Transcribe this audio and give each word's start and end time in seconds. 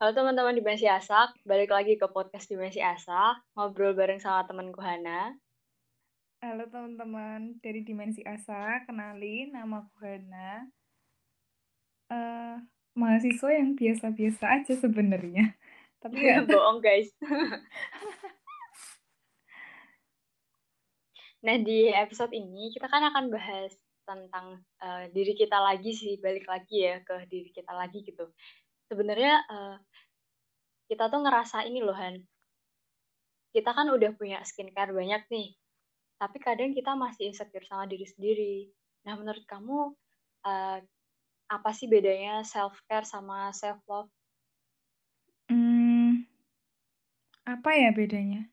Halo 0.00 0.16
teman-teman 0.16 0.56
Dimensi 0.56 0.88
Asak, 0.88 1.36
balik 1.44 1.76
lagi 1.76 2.00
ke 2.00 2.08
podcast 2.08 2.48
Dimensi 2.48 2.80
Asak, 2.80 3.44
ngobrol 3.52 3.92
bareng 3.92 4.16
sama 4.16 4.48
temanku 4.48 4.80
Hana. 4.80 5.36
Halo 6.40 6.64
teman-teman 6.72 7.60
dari 7.60 7.84
Dimensi 7.84 8.24
Asa, 8.24 8.80
kenalin 8.88 9.52
nama 9.52 9.84
aku 9.84 9.92
Hana. 10.00 10.72
Uh, 12.08 12.56
mahasiswa 12.96 13.52
yang 13.52 13.76
biasa-biasa 13.76 14.44
aja 14.48 14.72
sebenarnya. 14.80 15.52
Tapi 16.00 16.16
ya 16.16 16.48
bohong 16.48 16.80
guys. 16.80 17.12
nah 21.44 21.60
di 21.60 21.92
episode 21.92 22.32
ini 22.32 22.72
kita 22.72 22.88
kan 22.88 23.04
akan 23.04 23.28
bahas 23.28 23.76
tentang 24.08 24.64
uh, 24.80 25.12
diri 25.12 25.36
kita 25.36 25.60
lagi 25.60 25.92
sih, 25.92 26.16
balik 26.24 26.48
lagi 26.48 26.88
ya 26.88 27.04
ke 27.04 27.28
diri 27.28 27.52
kita 27.52 27.76
lagi 27.76 28.00
gitu 28.00 28.32
sebenarnya 28.90 29.46
uh, 29.46 29.76
kita 30.90 31.06
tuh 31.06 31.22
ngerasa 31.22 31.62
ini 31.70 31.78
loh 31.78 31.94
Han. 31.94 32.18
Kita 33.54 33.70
kan 33.70 33.86
udah 33.94 34.10
punya 34.18 34.42
skincare 34.42 34.90
banyak 34.90 35.22
nih 35.30 35.54
tapi 36.20 36.36
kadang 36.36 36.76
kita 36.76 36.92
masih 36.92 37.32
insecure 37.32 37.64
sama 37.64 37.88
diri 37.88 38.04
sendiri. 38.04 38.56
Nah 39.08 39.16
menurut 39.16 39.40
kamu 39.48 39.96
uh, 40.44 40.78
apa 41.48 41.70
sih 41.72 41.88
bedanya 41.88 42.44
self 42.44 42.76
care 42.84 43.08
sama 43.08 43.50
self 43.56 43.80
love 43.88 44.12
hmm, 45.48 46.28
apa 47.48 47.70
ya 47.72 47.90
bedanya? 47.96 48.44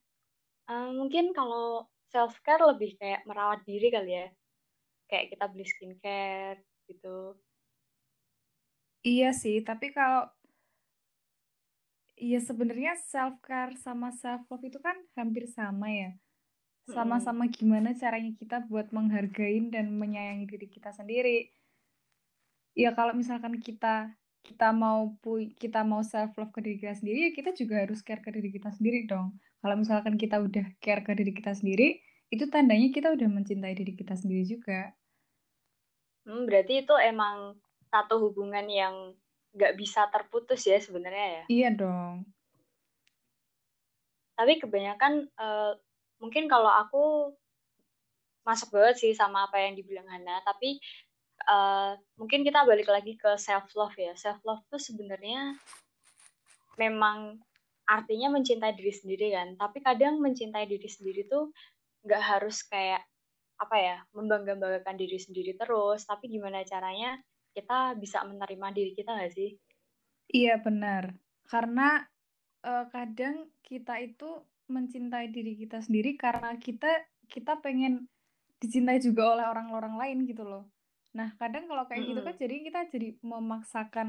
Uh, 0.72 0.96
mungkin 0.96 1.35
kalau 1.35 1.91
self 2.08 2.40
care 2.48 2.63
lebih 2.63 2.96
kayak 2.96 3.27
merawat 3.27 3.60
diri 3.68 3.91
kali 3.91 4.16
ya. 4.16 4.27
Kayak 5.12 5.35
kita 5.35 5.46
beli 5.52 5.68
skincare 5.68 6.63
gitu 6.88 7.35
Iya 9.08 9.30
sih, 9.41 9.55
tapi 9.68 9.86
kalau 9.96 10.22
Iya 12.18 12.40
sebenarnya 12.41 12.98
self 12.98 13.36
care 13.46 13.77
sama 13.77 14.10
self 14.10 14.41
love 14.50 14.66
itu 14.66 14.82
kan 14.82 14.98
hampir 15.13 15.46
sama 15.46 15.88
ya. 16.02 16.12
Sama-sama 16.90 17.44
gimana 17.58 17.94
caranya 17.94 18.34
kita 18.41 18.58
buat 18.66 18.90
menghargai 18.90 19.70
dan 19.70 19.94
menyayangi 20.02 20.46
diri 20.50 20.68
kita 20.76 20.90
sendiri. 20.98 21.54
Ya 22.74 22.90
kalau 22.98 23.13
misalkan 23.13 23.62
kita 23.62 24.18
kita 24.41 24.68
mau 24.74 25.13
pu 25.22 25.46
kita 25.62 25.85
mau 25.85 26.02
self 26.02 26.34
love 26.40 26.50
ke 26.55 26.60
diri 26.66 26.78
kita 26.82 26.96
sendiri, 26.98 27.20
ya 27.30 27.32
kita 27.38 27.50
juga 27.54 27.76
harus 27.85 28.00
care 28.02 28.24
ke 28.26 28.30
diri 28.34 28.50
kita 28.50 28.70
sendiri 28.74 29.05
dong. 29.05 29.38
Kalau 29.62 29.76
misalkan 29.78 30.16
kita 30.18 30.41
udah 30.41 30.66
care 30.82 31.05
ke 31.05 31.12
diri 31.13 31.32
kita 31.38 31.54
sendiri, 31.54 32.02
itu 32.34 32.44
tandanya 32.50 32.90
kita 32.90 33.13
udah 33.13 33.30
mencintai 33.30 33.78
diri 33.78 33.94
kita 33.94 34.18
sendiri 34.18 34.44
juga. 34.48 34.96
Hmm, 36.26 36.50
berarti 36.50 36.82
itu 36.82 36.96
emang 36.98 37.55
satu 37.88 38.20
hubungan 38.20 38.66
yang 38.68 39.16
nggak 39.57 39.74
bisa 39.74 40.05
terputus 40.13 40.62
ya 40.70 40.77
sebenarnya 40.77 41.27
ya. 41.27 41.43
Iya 41.49 41.70
dong. 41.74 42.16
Tapi 44.38 44.62
kebanyakan 44.62 45.34
uh, 45.34 45.74
mungkin 46.21 46.46
kalau 46.46 46.70
aku 46.70 47.34
masuk 48.46 48.71
banget 48.71 48.96
sih 49.02 49.12
sama 49.18 49.49
apa 49.49 49.60
yang 49.60 49.76
dibilang 49.76 50.07
Hana, 50.07 50.40
tapi 50.46 50.79
uh, 51.49 51.98
mungkin 52.16 52.46
kita 52.46 52.63
balik 52.63 52.88
lagi 52.88 53.18
ke 53.18 53.35
self 53.35 53.74
love 53.74 53.98
ya. 53.98 54.13
Self 54.13 54.40
love 54.46 54.62
tuh 54.70 54.79
sebenarnya 54.79 55.57
memang 56.77 57.41
artinya 57.90 58.29
mencintai 58.32 58.77
diri 58.77 58.94
sendiri 58.94 59.34
kan. 59.34 59.57
Tapi 59.57 59.82
kadang 59.82 60.22
mencintai 60.22 60.70
diri 60.70 60.88
sendiri 60.88 61.26
tuh 61.26 61.49
nggak 62.05 62.24
harus 62.24 62.62
kayak 62.70 63.01
apa 63.57 63.76
ya 63.82 63.98
membangga-banggakan 64.13 64.96
diri 64.96 65.18
sendiri 65.18 65.57
terus. 65.57 66.06
Tapi 66.06 66.29
gimana 66.29 66.62
caranya 66.62 67.18
kita 67.58 67.97
bisa 67.97 68.22
menerima 68.22 68.68
diri 68.69 68.94
kita 68.94 69.18
nggak 69.18 69.34
sih? 69.34 69.58
Iya 70.30 70.62
benar, 70.62 71.18
karena 71.50 72.06
uh, 72.62 72.85
kadang 72.94 73.50
kita 73.66 73.97
itu 73.97 74.45
mencintai 74.69 75.34
diri 75.34 75.57
kita 75.57 75.81
sendiri 75.81 76.13
karena 76.19 76.53
kita 76.62 77.09
kita 77.25 77.57
pengen 77.63 78.06
dicintai 78.62 79.00
juga 79.01 79.34
oleh 79.34 79.46
orang-orang 79.47 79.96
lain 79.97 80.17
gitu 80.29 80.44
loh. 80.46 80.69
Nah 81.16 81.34
kadang 81.41 81.66
kalau 81.66 81.88
kayak 81.90 82.03
-hmm. 82.03 82.12
gitu 82.13 82.22
kan 82.22 82.35
jadi 82.38 82.56
kita 82.67 82.79
jadi 82.94 83.09
memaksakan 83.23 84.07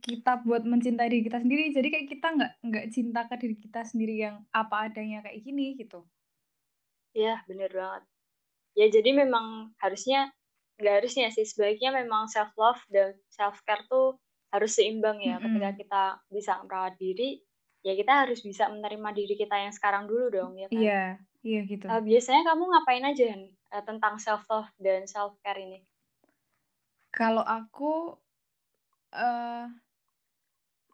kita 0.00 0.40
buat 0.42 0.64
mencintai 0.64 1.12
diri 1.12 1.22
kita 1.28 1.44
sendiri 1.44 1.68
jadi 1.76 1.88
kayak 1.92 2.08
kita 2.08 2.26
nggak 2.32 2.52
nggak 2.64 2.86
cinta 2.88 3.20
ke 3.28 3.36
diri 3.36 3.56
kita 3.60 3.80
sendiri 3.84 4.14
yang 4.16 4.36
apa 4.50 4.90
adanya 4.90 5.22
kayak 5.22 5.40
gini 5.40 5.78
gitu. 5.78 6.02
Iya 7.14 7.46
bener 7.46 7.70
banget. 7.70 8.02
Ya 8.74 8.86
jadi 8.90 9.10
memang 9.14 9.70
harusnya 9.78 10.34
nggak 10.80 10.94
harusnya 11.02 11.30
sih. 11.30 11.46
Sebaiknya 11.46 11.94
memang 11.94 12.26
self 12.26 12.54
love 12.58 12.80
dan 12.90 13.14
self 13.30 13.60
care 13.62 13.84
tuh 13.86 14.18
harus 14.50 14.70
seimbang 14.74 15.18
ya. 15.22 15.38
Mm 15.38 15.42
-hmm. 15.42 15.52
ketika 15.58 15.70
kita 15.78 16.02
bisa 16.30 16.52
merawat 16.62 16.94
diri 16.98 17.42
ya 17.84 17.92
kita 17.92 18.24
harus 18.24 18.40
bisa 18.40 18.64
menerima 18.72 19.12
diri 19.12 19.36
kita 19.36 19.60
yang 19.60 19.72
sekarang 19.76 20.08
dulu 20.08 20.32
dong 20.32 20.52
ya 20.56 20.66
kan? 20.72 20.80
Iya. 20.80 21.04
Iya 21.44 21.60
gitu. 21.68 21.84
Uh, 21.84 22.00
biasanya 22.00 22.42
kamu 22.48 22.62
ngapain 22.72 23.04
aja 23.04 23.36
uh, 23.76 23.84
tentang 23.84 24.16
self 24.16 24.48
love 24.48 24.72
dan 24.80 25.04
self 25.04 25.36
care 25.44 25.60
ini? 25.60 25.84
Kalau 27.12 27.44
aku 27.44 28.16
uh, 29.12 29.68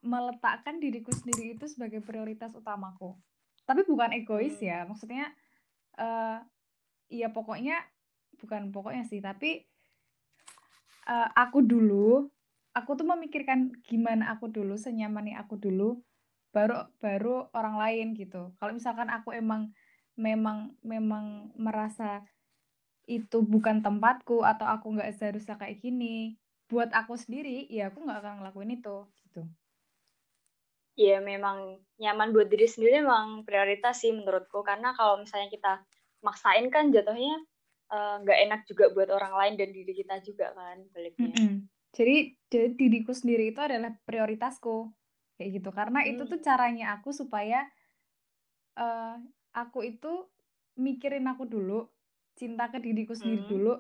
meletakkan 0.03 0.83
diriku 0.83 1.15
sendiri 1.15 1.55
itu 1.55 1.71
sebagai 1.71 2.03
prioritas 2.03 2.51
utamaku. 2.51 3.15
Tapi 3.63 3.87
bukan 3.87 4.11
egois 4.11 4.59
hmm. 4.59 4.67
ya. 4.67 4.79
Maksudnya 4.91 5.31
uh, 6.03 6.43
ya 7.07 7.31
pokoknya 7.31 7.79
bukan 8.43 8.75
pokoknya 8.75 9.07
sih 9.07 9.23
tapi 9.23 9.70
uh, 11.07 11.29
aku 11.37 11.65
dulu 11.65 12.29
aku 12.75 12.91
tuh 12.95 13.07
memikirkan 13.07 13.75
gimana 13.87 14.33
aku 14.35 14.49
dulu 14.51 14.79
senyaman 14.79 15.35
aku 15.37 15.59
dulu 15.59 16.01
baru 16.51 16.91
baru 16.99 17.51
orang 17.55 17.77
lain 17.79 18.07
gitu. 18.19 18.51
Kalau 18.59 18.73
misalkan 18.75 19.11
aku 19.11 19.31
emang 19.35 19.71
memang 20.19 20.75
memang 20.83 21.55
merasa 21.55 22.27
itu 23.07 23.43
bukan 23.43 23.83
tempatku 23.83 24.43
atau 24.47 24.67
aku 24.67 24.95
nggak 24.95 25.15
seharusnya 25.19 25.59
kayak 25.59 25.83
gini 25.83 26.39
buat 26.71 26.95
aku 26.95 27.19
sendiri 27.19 27.67
ya 27.67 27.91
aku 27.91 28.07
nggak 28.07 28.19
akan 28.23 28.35
ngelakuin 28.43 28.79
itu 28.79 28.97
gitu. 29.27 29.43
Iya 30.99 31.19
memang 31.23 31.81
nyaman 31.99 32.31
buat 32.35 32.47
diri 32.51 32.67
sendiri 32.69 33.03
memang 33.03 33.43
prioritas 33.43 34.03
sih 34.03 34.15
menurutku. 34.15 34.63
Karena 34.63 34.95
kalau 34.95 35.23
misalnya 35.23 35.49
kita 35.51 35.73
maksain 36.21 36.69
kan 36.69 36.93
jatuhnya 36.93 37.41
nggak 37.91 38.39
uh, 38.39 38.45
enak 38.47 38.61
juga 38.71 38.95
buat 38.95 39.11
orang 39.11 39.35
lain 39.35 39.55
dan 39.59 39.69
diri 39.75 39.93
kita 39.93 40.23
juga 40.23 40.55
kan 40.55 40.79
baliknya. 40.95 41.31
Mm 41.31 41.35
-hmm. 41.35 41.55
Jadi 41.91 42.17
jadi 42.47 42.71
diriku 42.79 43.11
sendiri 43.11 43.51
itu 43.51 43.59
adalah 43.59 43.91
prioritasku 44.07 44.95
kayak 45.41 45.57
gitu 45.57 45.73
karena 45.73 46.05
hmm. 46.05 46.11
itu 46.13 46.23
tuh 46.29 46.41
caranya 46.45 47.01
aku 47.01 47.17
supaya 47.17 47.65
uh, 48.77 49.17
aku 49.57 49.89
itu 49.89 50.29
mikirin 50.77 51.25
aku 51.33 51.49
dulu 51.49 51.89
cinta 52.37 52.69
ke 52.69 52.77
diriku 52.77 53.17
sendiri 53.17 53.49
hmm. 53.49 53.51
dulu 53.51 53.73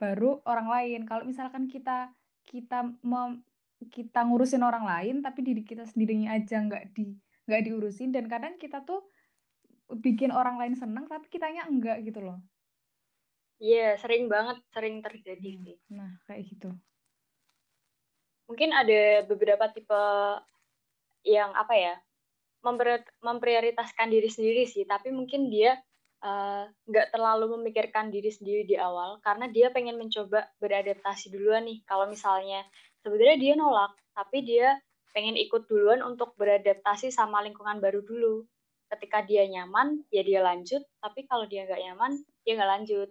baru 0.00 0.40
orang 0.48 0.72
lain 0.72 1.00
kalau 1.04 1.28
misalkan 1.28 1.68
kita 1.68 2.16
kita 2.48 2.96
mem, 3.04 3.44
kita 3.92 4.24
ngurusin 4.24 4.64
orang 4.64 4.88
lain 4.88 5.20
tapi 5.20 5.44
diri 5.44 5.60
kita 5.68 5.84
sendirinya 5.84 6.32
aja 6.32 6.64
nggak 6.64 6.96
di 6.96 7.12
nggak 7.44 7.62
diurusin 7.68 8.08
dan 8.16 8.24
kadang 8.24 8.56
kita 8.56 8.80
tuh 8.88 9.04
bikin 10.00 10.32
orang 10.32 10.56
lain 10.56 10.80
seneng 10.80 11.04
tapi 11.04 11.28
kitanya 11.28 11.68
enggak 11.68 12.00
gitu 12.08 12.24
loh 12.24 12.40
Iya, 13.56 13.96
sering 13.96 14.28
banget, 14.28 14.60
sering 14.68 15.00
terjadi 15.00 15.50
hmm, 15.56 15.62
sih. 15.64 15.76
Nah, 15.96 16.10
kayak 16.28 16.42
gitu. 16.52 16.70
Mungkin 18.46 18.70
ada 18.70 19.24
beberapa 19.24 19.66
tipe 19.72 20.02
yang 21.26 21.50
apa 21.56 21.74
ya, 21.74 21.94
memprioritaskan 23.24 24.12
diri 24.12 24.28
sendiri 24.28 24.68
sih, 24.68 24.84
tapi 24.84 25.10
mungkin 25.10 25.48
dia 25.48 25.80
eh, 26.20 26.64
nggak 26.68 27.06
uh, 27.08 27.12
terlalu 27.16 27.58
memikirkan 27.58 28.12
diri 28.12 28.28
sendiri 28.28 28.68
di 28.68 28.76
awal, 28.76 29.18
karena 29.24 29.48
dia 29.48 29.72
pengen 29.72 29.96
mencoba 29.96 30.46
beradaptasi 30.60 31.32
duluan 31.32 31.64
nih. 31.64 31.80
Kalau 31.88 32.06
misalnya 32.06 32.62
sebenarnya 33.00 33.36
dia 33.40 33.52
nolak, 33.56 33.96
tapi 34.12 34.44
dia 34.44 34.76
pengen 35.16 35.34
ikut 35.40 35.64
duluan 35.64 36.04
untuk 36.04 36.36
beradaptasi 36.36 37.08
sama 37.08 37.40
lingkungan 37.40 37.80
baru 37.80 38.04
dulu. 38.04 38.44
Ketika 38.86 39.24
dia 39.26 39.48
nyaman, 39.48 40.04
ya 40.12 40.22
dia 40.22 40.44
lanjut, 40.44 40.84
tapi 41.02 41.26
kalau 41.26 41.48
dia 41.48 41.66
nggak 41.66 41.82
nyaman, 41.82 42.22
dia 42.46 42.52
nggak 42.54 42.70
lanjut 42.70 43.10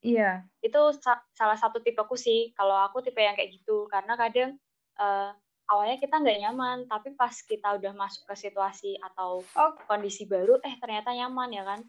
Iya. 0.00 0.48
Itu 0.64 0.96
sa 0.96 1.20
salah 1.36 1.56
satu 1.60 1.80
tipeku 1.84 2.16
sih. 2.16 2.56
Kalau 2.56 2.76
aku 2.80 3.04
tipe 3.04 3.20
yang 3.20 3.36
kayak 3.36 3.52
gitu, 3.52 3.84
karena 3.92 4.16
kadang 4.16 4.56
uh, 4.96 5.32
awalnya 5.68 6.00
kita 6.00 6.16
nggak 6.20 6.40
nyaman, 6.40 6.78
tapi 6.88 7.12
pas 7.12 7.32
kita 7.32 7.76
udah 7.76 7.92
masuk 7.92 8.24
ke 8.24 8.34
situasi 8.36 8.96
atau 9.00 9.44
oh. 9.44 9.72
kondisi 9.84 10.24
baru, 10.24 10.56
eh 10.64 10.74
ternyata 10.80 11.12
nyaman 11.12 11.50
ya 11.52 11.64
kan? 11.64 11.80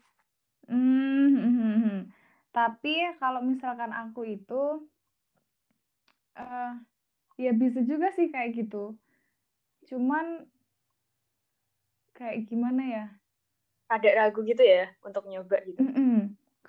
Hmm, 0.70 1.34
hmm. 1.34 2.00
tapi 2.54 3.10
kalau 3.18 3.42
misalkan 3.42 3.90
aku 3.92 4.24
itu, 4.30 4.86
uh, 6.38 6.74
ya 7.36 7.52
bisa 7.52 7.82
juga 7.82 8.14
sih 8.14 8.30
kayak 8.30 8.54
gitu. 8.56 8.94
Cuman 9.90 10.46
kayak 12.14 12.46
gimana 12.46 12.84
ya? 12.86 13.06
Ada 13.92 14.24
ragu 14.24 14.46
gitu 14.48 14.64
ya 14.64 14.88
untuk 15.04 15.28
nyoba 15.28 15.58
gitu. 15.68 15.82
Mm 15.82 15.92
-mm 15.92 16.01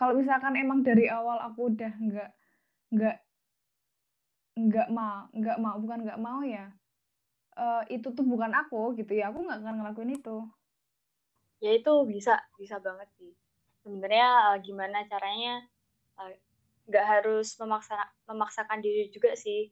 kalau 0.02 0.19
misalkan 0.19 0.58
emang 0.58 0.82
dari 0.82 1.06
awal 1.06 1.38
aku 1.38 1.70
udah 1.70 1.93
nggak 1.94 2.31
nggak 2.90 3.16
nggak 4.58 4.88
mau 4.90 5.31
nggak 5.31 5.58
mau 5.62 5.78
bukan 5.78 6.02
nggak 6.02 6.19
mau 6.19 6.43
ya 6.43 6.75
uh, 7.56 7.82
itu 7.88 8.08
tuh 8.12 8.25
bukan 8.25 8.52
aku 8.52 8.96
gitu 8.96 9.12
ya 9.16 9.32
aku 9.32 9.44
nggak 9.44 9.60
akan 9.60 9.75
ngelakuin 9.82 10.12
itu. 10.16 10.37
Ya 11.62 11.78
itu 11.78 11.93
bisa 12.08 12.40
bisa 12.58 12.81
banget 12.82 13.08
sih. 13.20 13.32
Sebenarnya 13.82 14.54
uh, 14.54 14.58
gimana 14.62 15.06
caranya 15.06 15.62
nggak 16.88 17.05
uh, 17.06 17.08
harus 17.08 17.55
memaksa 17.58 17.98
memaksakan 18.26 18.81
diri 18.82 19.10
juga 19.12 19.37
sih. 19.37 19.70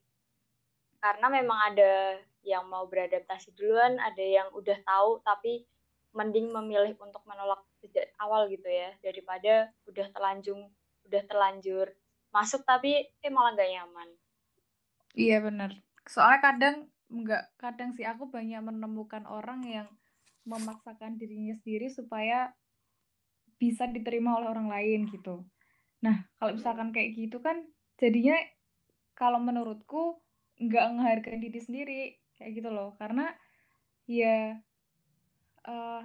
Karena 1.00 1.32
memang 1.32 1.58
ada 1.72 2.20
yang 2.44 2.68
mau 2.68 2.88
beradaptasi 2.88 3.52
duluan 3.52 4.00
ada 4.00 4.24
yang 4.24 4.48
udah 4.56 4.78
tahu 4.84 5.20
tapi 5.20 5.68
mending 6.10 6.50
memilih 6.50 6.94
untuk 6.98 7.22
menolak 7.26 7.62
sejak 7.80 8.10
awal 8.18 8.50
gitu 8.50 8.66
ya 8.66 8.94
daripada 9.00 9.70
udah 9.86 10.06
terlanjur 10.10 10.58
udah 11.06 11.22
terlanjur 11.26 11.86
masuk 12.30 12.62
tapi 12.62 13.06
eh 13.22 13.30
malah 13.30 13.54
gak 13.58 13.70
nyaman. 13.70 14.08
Iya 15.14 15.42
benar 15.42 15.74
soalnya 16.10 16.40
kadang 16.40 16.76
nggak 17.10 17.44
kadang 17.58 17.90
sih 17.94 18.06
aku 18.06 18.30
banyak 18.30 18.62
menemukan 18.62 19.26
orang 19.30 19.66
yang 19.66 19.88
memaksakan 20.46 21.18
dirinya 21.18 21.54
sendiri 21.58 21.86
supaya 21.90 22.54
bisa 23.60 23.84
diterima 23.86 24.40
oleh 24.40 24.48
orang 24.48 24.72
lain 24.72 25.10
gitu. 25.10 25.44
Nah 26.00 26.26
kalau 26.40 26.56
misalkan 26.56 26.90
kayak 26.90 27.12
gitu 27.14 27.38
kan 27.38 27.62
jadinya 28.00 28.38
kalau 29.12 29.36
menurutku 29.36 30.18
nggak 30.56 30.86
menghargai 30.96 31.38
diri 31.38 31.60
sendiri 31.60 32.00
kayak 32.40 32.56
gitu 32.56 32.70
loh. 32.72 32.96
Karena 32.96 33.28
ya 34.08 34.56
uh, 35.66 36.02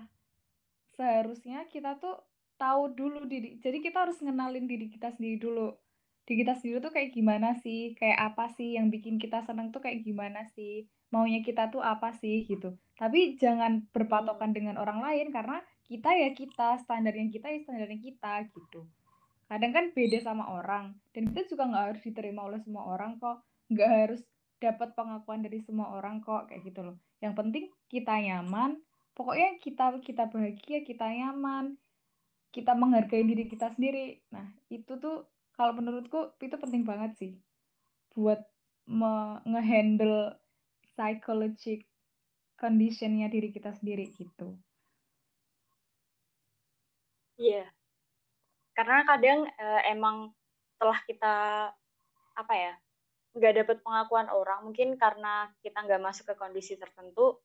seharusnya 0.95 1.67
kita 1.67 1.99
tuh 1.99 2.15
tahu 2.55 2.95
dulu 2.95 3.27
diri 3.27 3.59
jadi 3.59 3.83
kita 3.83 4.07
harus 4.07 4.17
ngenalin 4.23 4.65
diri 4.65 4.87
kita 4.87 5.11
sendiri 5.15 5.37
dulu. 5.39 5.75
Di 6.25 6.33
kita 6.33 6.57
sendiri 6.57 6.81
tuh 6.81 6.89
kayak 6.89 7.13
gimana 7.13 7.53
sih? 7.61 7.93
Kayak 7.93 8.33
apa 8.33 8.49
sih 8.57 8.73
yang 8.73 8.89
bikin 8.89 9.21
kita 9.21 9.45
seneng 9.45 9.69
tuh 9.69 9.85
kayak 9.85 10.01
gimana 10.01 10.49
sih? 10.57 10.89
Maunya 11.13 11.45
kita 11.45 11.69
tuh 11.69 11.85
apa 11.85 12.17
sih 12.17 12.49
gitu. 12.49 12.73
Tapi 12.97 13.37
jangan 13.37 13.85
berpatokan 13.93 14.49
dengan 14.49 14.81
orang 14.81 15.05
lain 15.05 15.29
karena 15.29 15.61
kita 15.85 16.17
ya 16.17 16.33
kita 16.33 16.81
standarnya 16.81 17.29
kita 17.29 17.45
ya 17.53 17.59
standarnya 17.61 17.99
kita 18.01 18.33
gitu. 18.49 18.89
Kadang 19.45 19.71
kan 19.77 19.85
beda 19.93 20.17
sama 20.25 20.49
orang 20.49 20.97
dan 21.13 21.29
kita 21.29 21.45
juga 21.45 21.69
nggak 21.69 21.85
harus 21.93 22.01
diterima 22.01 22.41
oleh 22.41 22.57
semua 22.65 22.89
orang 22.89 23.21
kok. 23.21 23.45
Nggak 23.69 23.89
harus 23.93 24.21
dapat 24.57 24.97
pengakuan 24.97 25.45
dari 25.45 25.61
semua 25.61 25.93
orang 25.93 26.25
kok 26.25 26.49
kayak 26.49 26.65
gitu 26.65 26.81
loh. 26.81 26.97
Yang 27.21 27.33
penting 27.37 27.65
kita 27.85 28.17
nyaman 28.17 28.81
pokoknya 29.15 29.57
kita 29.63 29.97
kita 30.03 30.27
bahagia 30.27 30.83
kita 30.83 31.07
nyaman 31.07 31.79
kita 32.51 32.75
menghargai 32.75 33.23
diri 33.23 33.47
kita 33.47 33.71
sendiri 33.73 34.19
nah 34.29 34.45
itu 34.67 34.99
tuh 34.99 35.25
kalau 35.55 35.71
menurutku 35.71 36.35
itu 36.43 36.55
penting 36.59 36.83
banget 36.83 37.15
sih 37.15 37.33
buat 38.11 38.43
ngehandle 39.47 40.35
psychological 40.93 41.87
conditionnya 42.55 43.27
diri 43.27 43.51
kita 43.51 43.75
sendiri 43.75 44.11
gitu 44.15 44.55
iya 47.35 47.63
yeah. 47.63 47.67
karena 48.75 49.03
kadang 49.03 49.39
uh, 49.47 49.81
emang 49.91 50.31
setelah 50.75 50.99
kita 51.07 51.35
apa 52.35 52.53
ya 52.55 52.73
nggak 53.35 53.53
dapat 53.63 53.77
pengakuan 53.83 54.31
orang 54.31 54.63
mungkin 54.63 54.95
karena 54.95 55.51
kita 55.59 55.83
nggak 55.83 56.03
masuk 56.03 56.31
ke 56.31 56.35
kondisi 56.39 56.79
tertentu 56.79 57.35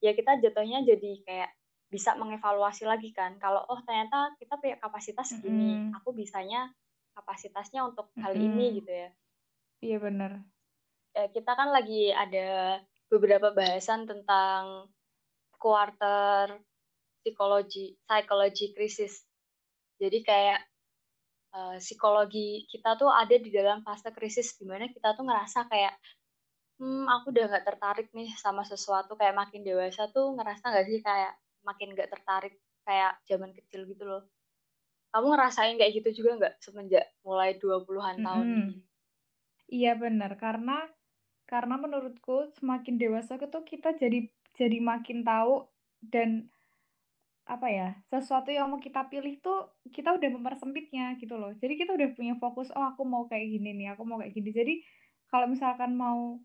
ya 0.00 0.16
kita 0.16 0.40
jatuhnya 0.40 0.82
jadi 0.84 1.12
kayak 1.24 1.50
bisa 1.90 2.14
mengevaluasi 2.16 2.86
lagi 2.86 3.10
kan 3.12 3.36
kalau 3.36 3.66
oh 3.66 3.80
ternyata 3.84 4.32
kita 4.38 4.56
punya 4.56 4.76
kapasitas 4.78 5.36
segini 5.36 5.76
mm 5.76 5.78
-hmm. 5.90 5.96
aku 6.00 6.14
bisanya 6.14 6.70
kapasitasnya 7.18 7.84
untuk 7.84 8.08
hal 8.16 8.32
mm 8.32 8.40
-hmm. 8.40 8.46
ini 8.48 8.64
gitu 8.80 8.92
ya 8.92 9.08
iya 9.84 9.98
benar 9.98 10.32
ya, 11.12 11.26
kita 11.34 11.52
kan 11.52 11.68
lagi 11.74 12.14
ada 12.14 12.80
beberapa 13.10 13.50
bahasan 13.50 14.06
tentang 14.06 14.86
quarter 15.58 16.62
psikologi 17.20 17.98
psikologi 18.06 18.70
krisis 18.72 19.26
jadi 20.00 20.18
kayak 20.24 20.60
uh, 21.52 21.76
psikologi 21.82 22.64
kita 22.70 22.96
tuh 22.96 23.10
ada 23.10 23.34
di 23.34 23.50
dalam 23.50 23.82
fase 23.82 24.08
krisis 24.14 24.56
di 24.56 24.64
mana 24.64 24.88
kita 24.88 25.12
tuh 25.18 25.26
ngerasa 25.26 25.66
kayak 25.66 25.94
hmm 26.80 27.04
aku 27.06 27.28
udah 27.30 27.44
nggak 27.52 27.66
tertarik 27.68 28.08
nih 28.16 28.32
sama 28.40 28.64
sesuatu 28.64 29.12
kayak 29.14 29.36
makin 29.36 29.60
dewasa 29.60 30.08
tuh 30.08 30.32
ngerasa 30.32 30.64
nggak 30.72 30.86
sih 30.88 30.98
kayak 31.04 31.36
makin 31.60 31.92
nggak 31.92 32.08
tertarik 32.08 32.56
kayak 32.88 33.20
zaman 33.28 33.52
kecil 33.52 33.84
gitu 33.84 34.08
loh. 34.08 34.24
Kamu 35.12 35.36
ngerasain 35.36 35.76
kayak 35.76 35.92
gitu 36.00 36.24
juga 36.24 36.40
nggak 36.40 36.54
semenjak 36.64 37.06
mulai 37.20 37.60
20-an 37.60 38.16
tahun 38.24 38.46
-hmm. 38.48 38.56
ini? 38.64 38.76
Iya 39.70 39.92
benar 39.94 40.34
karena 40.40 40.88
karena 41.46 41.74
menurutku 41.76 42.48
semakin 42.58 42.96
dewasa 42.96 43.36
tuh 43.36 43.62
kita 43.62 43.94
jadi 43.98 44.26
jadi 44.56 44.78
makin 44.80 45.22
tahu 45.22 45.66
dan 46.00 46.48
apa 47.50 47.66
ya 47.66 47.88
sesuatu 48.06 48.54
yang 48.54 48.70
mau 48.70 48.78
kita 48.78 49.10
pilih 49.10 49.42
tuh 49.42 49.74
kita 49.90 50.14
udah 50.14 50.30
mempersempitnya 50.30 51.18
gitu 51.18 51.34
loh. 51.34 51.50
Jadi 51.58 51.74
kita 51.76 51.92
udah 51.98 52.08
punya 52.14 52.34
fokus 52.38 52.70
oh 52.72 52.86
aku 52.94 53.02
mau 53.02 53.26
kayak 53.26 53.50
gini 53.50 53.74
nih 53.74 53.92
aku 53.92 54.06
mau 54.06 54.22
kayak 54.22 54.32
gini. 54.32 54.50
Jadi 54.54 54.74
kalau 55.26 55.50
misalkan 55.50 55.98
mau 55.98 56.38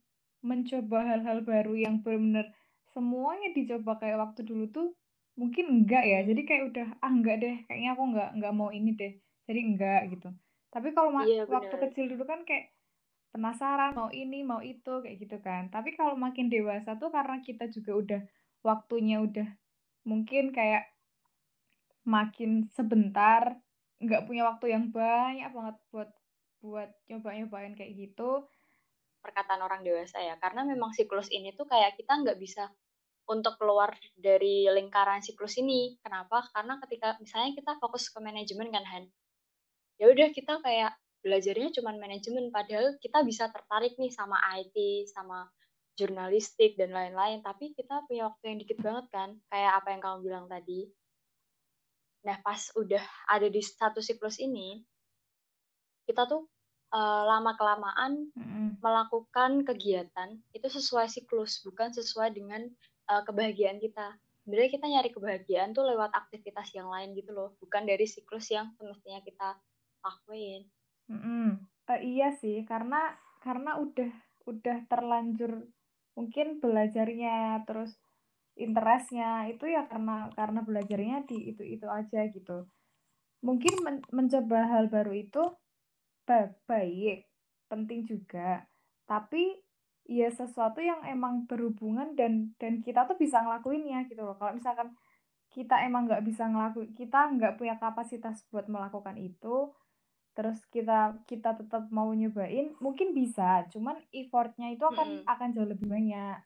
mencoba 0.43 0.99
hal-hal 1.07 1.43
baru 1.45 1.73
yang 1.77 2.01
benar-benar 2.03 2.51
semuanya 2.93 3.51
dicoba 3.55 3.99
kayak 4.01 4.17
waktu 4.23 4.41
dulu 4.47 4.65
tuh 4.71 4.87
mungkin 5.39 5.65
enggak 5.83 6.03
ya. 6.07 6.19
Jadi 6.27 6.41
kayak 6.47 6.63
udah 6.71 6.87
ah 7.03 7.11
enggak 7.11 7.35
deh 7.43 7.55
kayaknya 7.67 7.89
aku 7.95 8.03
enggak 8.11 8.29
enggak 8.35 8.53
mau 8.55 8.69
ini 8.71 8.91
deh. 8.95 9.13
Jadi 9.47 9.59
enggak 9.61 10.01
gitu. 10.15 10.29
Tapi 10.73 10.87
kalau 10.95 11.11
iya, 11.17 11.45
waktu 11.47 11.75
kecil 11.79 12.05
dulu 12.11 12.23
kan 12.27 12.43
kayak 12.47 12.71
penasaran 13.35 13.91
mau 13.99 14.09
ini 14.13 14.41
mau 14.47 14.61
itu 14.63 14.91
kayak 15.03 15.17
gitu 15.23 15.37
kan. 15.43 15.69
Tapi 15.73 15.93
kalau 15.99 16.15
makin 16.17 16.47
dewasa 16.51 16.95
tuh 17.01 17.09
karena 17.13 17.39
kita 17.43 17.67
juga 17.71 17.91
udah 18.01 18.21
waktunya 18.65 19.21
udah 19.21 19.47
mungkin 20.07 20.51
kayak 20.55 20.89
makin 22.05 22.69
sebentar 22.77 23.57
nggak 24.03 24.23
punya 24.29 24.43
waktu 24.45 24.65
yang 24.75 24.85
banyak 24.93 25.49
banget 25.49 25.75
buat 25.89 26.09
buat 26.61 26.89
nyoba-nyobain 27.09 27.73
kayak 27.77 27.93
gitu 27.97 28.45
perkataan 29.25 29.65
orang 29.65 29.81
dewasa 29.81 30.21
ya. 30.21 30.37
Karena 30.37 30.61
memang 30.61 30.93
siklus 30.93 31.33
ini 31.33 31.57
tuh 31.57 31.65
kayak 31.65 31.97
kita 31.97 32.21
nggak 32.21 32.37
bisa 32.37 32.69
untuk 33.25 33.57
keluar 33.57 33.89
dari 34.13 34.69
lingkaran 34.69 35.25
siklus 35.25 35.57
ini. 35.57 35.97
Kenapa? 36.05 36.45
Karena 36.53 36.77
ketika 36.85 37.17
misalnya 37.17 37.57
kita 37.57 37.81
fokus 37.81 38.13
ke 38.13 38.21
manajemen 38.21 38.69
kan 38.69 38.85
Han? 38.85 39.03
Ya 39.97 40.13
udah 40.13 40.29
kita 40.29 40.61
kayak 40.61 40.93
belajarnya 41.25 41.73
cuma 41.81 41.97
manajemen. 41.97 42.53
Padahal 42.53 43.01
kita 43.01 43.25
bisa 43.25 43.49
tertarik 43.49 43.97
nih 43.97 44.13
sama 44.13 44.37
IT 44.61 45.09
sama 45.09 45.49
jurnalistik 45.97 46.77
dan 46.77 46.93
lain-lain. 46.93 47.41
Tapi 47.41 47.73
kita 47.73 48.05
punya 48.05 48.29
waktu 48.29 48.53
yang 48.53 48.57
dikit 48.61 48.77
banget 48.85 49.05
kan 49.09 49.29
kayak 49.49 49.73
apa 49.81 49.87
yang 49.89 50.01
kamu 50.05 50.17
bilang 50.21 50.45
tadi. 50.45 50.85
Nah, 52.25 52.37
pas 52.41 52.57
udah 52.73 53.05
ada 53.29 53.45
di 53.45 53.61
satu 53.61 54.01
siklus 54.01 54.41
ini, 54.41 54.81
kita 56.09 56.25
tuh 56.25 56.49
uh, 56.95 57.23
lama-kelamaan 57.27 58.31
mm-hmm. 58.31 58.79
melakukan 58.79 59.67
kegiatan 59.67 60.39
itu 60.55 60.67
sesuai 60.71 61.11
siklus, 61.11 61.59
bukan 61.67 61.91
sesuai 61.91 62.31
dengan 62.31 62.63
uh, 63.11 63.21
kebahagiaan 63.27 63.83
kita. 63.83 64.15
Sebenarnya 64.47 64.71
kita 64.71 64.85
nyari 64.87 65.09
kebahagiaan 65.11 65.75
tuh 65.75 65.83
lewat 65.83 66.15
aktivitas 66.15 66.71
yang 66.71 66.87
lain 66.87 67.11
gitu 67.17 67.35
loh, 67.35 67.59
bukan 67.59 67.83
dari 67.83 68.07
siklus 68.07 68.47
yang 68.53 68.71
semestinya 68.79 69.19
kita 69.19 69.59
lakuin. 69.99 70.63
Mm-hmm. 71.11 71.47
Uh, 71.91 72.01
iya 72.01 72.31
sih, 72.39 72.63
karena 72.63 73.11
karena 73.43 73.77
udah 73.77 74.09
udah 74.47 74.77
terlanjur 74.89 75.67
mungkin 76.15 76.63
belajarnya 76.63 77.67
terus 77.67 77.91
interestnya 78.55 79.51
itu 79.51 79.67
ya 79.67 79.83
karena 79.91 80.31
karena 80.31 80.63
belajarnya 80.63 81.27
di 81.27 81.51
itu 81.51 81.61
itu 81.61 81.85
aja 81.91 82.23
gitu 82.31 82.63
mungkin 83.43 83.73
men 83.83 83.97
mencoba 84.15 84.63
hal 84.63 84.87
baru 84.87 85.11
itu 85.11 85.43
baik 86.65 87.29
penting 87.69 88.05
juga. 88.05 88.65
Tapi 89.05 89.61
ya 90.05 90.29
sesuatu 90.29 90.81
yang 90.81 91.01
emang 91.05 91.49
berhubungan 91.49 92.13
dan 92.13 92.53
dan 92.61 92.85
kita 92.85 93.09
tuh 93.09 93.17
bisa 93.17 93.41
ngelakuinnya 93.41 94.05
gitu 94.09 94.21
loh. 94.21 94.37
Kalau 94.37 94.53
misalkan 94.53 94.93
kita 95.49 95.81
emang 95.85 96.05
nggak 96.09 96.25
bisa 96.25 96.45
ngelakuin 96.49 96.91
kita 96.93 97.31
nggak 97.37 97.55
punya 97.57 97.75
kapasitas 97.79 98.43
buat 98.51 98.67
melakukan 98.67 99.15
itu 99.15 99.71
terus 100.35 100.59
kita 100.67 101.15
kita 101.23 101.55
tetap 101.55 101.87
mau 101.89 102.11
nyobain 102.11 102.75
mungkin 102.83 103.15
bisa. 103.15 103.65
Cuman 103.71 103.97
effortnya 104.11 104.73
itu 104.73 104.83
akan 104.83 105.23
-hmm. 105.23 105.31
akan 105.31 105.49
jauh 105.55 105.69
lebih 105.69 105.87
banyak. 105.87 106.37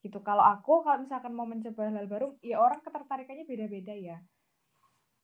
Gitu. 0.00 0.16
Kalau 0.24 0.40
aku 0.40 0.80
kalau 0.86 1.04
misalkan 1.04 1.36
mau 1.36 1.44
mencoba 1.44 1.90
hal 1.92 2.06
baru 2.08 2.32
ya 2.40 2.56
orang 2.62 2.80
ketertarikannya 2.80 3.44
beda-beda 3.44 3.92
ya. 3.92 4.18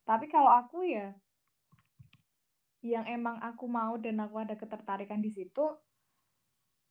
Tapi 0.05 0.29
kalau 0.29 0.51
aku 0.53 0.85
ya 0.85 1.15
yang 2.95 3.07
emang 3.09 3.43
aku 3.43 3.67
mau 3.67 3.99
dan 3.99 4.23
aku 4.23 4.39
ada 4.39 4.55
ketertarikan 4.55 5.19
di 5.19 5.35
situ 5.35 5.75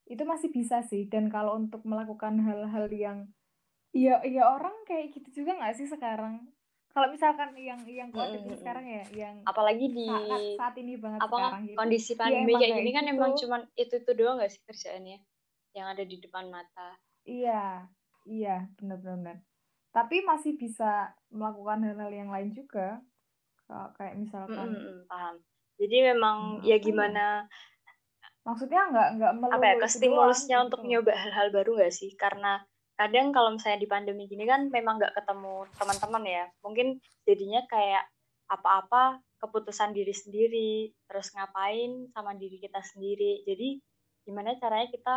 itu 0.06 0.22
masih 0.22 0.54
bisa 0.54 0.84
sih 0.86 1.10
dan 1.10 1.26
kalau 1.26 1.58
untuk 1.58 1.82
melakukan 1.82 2.38
hal-hal 2.38 2.86
yang 2.92 3.18
ya 3.90 4.22
ya 4.22 4.44
orang 4.46 4.74
kayak 4.86 5.10
gitu 5.16 5.42
juga 5.42 5.58
nggak 5.58 5.74
sih 5.74 5.88
sekarang 5.88 6.46
kalau 6.96 7.12
misalkan 7.12 7.52
yang 7.60 7.76
yang 7.84 8.08
mm 8.08 8.16
-hmm. 8.16 8.56
sekarang 8.56 8.86
ya 8.88 9.04
yang 9.12 9.36
apalagi 9.44 9.92
di 9.92 10.08
saat, 10.08 10.40
saat 10.56 10.74
ini 10.80 10.96
banget 10.96 11.20
apa 11.20 11.36
sekarang 11.36 11.62
gitu. 11.68 11.76
kondisi 11.76 12.12
iya, 12.12 12.20
pandemi 12.20 12.52
ya, 12.52 12.58
kayak 12.60 12.74
gini 12.80 12.90
kan 12.94 13.04
gitu. 13.04 13.12
emang 13.12 13.32
cuman 13.36 13.60
itu 13.76 13.94
itu 14.00 14.12
doang 14.16 14.36
nggak 14.40 14.52
sih 14.52 14.62
kerjaannya 14.64 15.18
yang 15.76 15.86
ada 15.92 16.04
di 16.06 16.16
depan 16.16 16.48
mata 16.48 16.88
Iya. 17.26 17.90
iya 18.24 18.56
benar-benar 18.78 19.42
tapi 19.90 20.22
masih 20.22 20.54
bisa 20.54 21.12
melakukan 21.32 21.82
hal-hal 21.82 22.12
yang 22.12 22.30
lain 22.30 22.54
juga 22.54 23.02
kayak 23.66 24.14
misalkan 24.16 24.70
mm 24.72 24.78
-hmm, 24.78 24.98
paham 25.10 25.36
jadi 25.76 26.16
memang 26.16 26.60
hmm, 26.60 26.68
ya 26.68 26.76
gimana 26.80 27.44
maksudnya 28.46 28.86
nggak 28.94 29.08
nggak 29.18 29.32
apa 29.58 29.64
ya 29.66 29.74
kestimulusnya 29.82 30.56
untuk 30.62 30.86
gitu. 30.86 30.90
nyoba 30.94 31.12
hal-hal 31.18 31.50
baru 31.50 31.82
nggak 31.82 31.92
sih? 31.92 32.14
Karena 32.14 32.62
kadang 32.94 33.34
kalau 33.34 33.52
misalnya 33.52 33.82
di 33.82 33.90
pandemi 33.90 34.30
gini 34.30 34.46
kan 34.46 34.70
memang 34.70 35.02
nggak 35.02 35.18
ketemu 35.18 35.66
teman-teman 35.74 36.24
ya. 36.24 36.44
Mungkin 36.62 37.02
jadinya 37.26 37.66
kayak 37.66 38.06
apa-apa 38.46 39.18
keputusan 39.42 39.90
diri 39.92 40.14
sendiri 40.14 40.70
terus 41.10 41.34
ngapain 41.34 42.06
sama 42.14 42.38
diri 42.38 42.62
kita 42.62 42.78
sendiri. 42.86 43.42
Jadi 43.42 43.82
gimana 44.22 44.54
caranya 44.62 44.88
kita 44.94 45.16